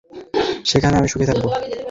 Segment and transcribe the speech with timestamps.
[0.65, 1.45] যেখানে আমি সুখী থাকব।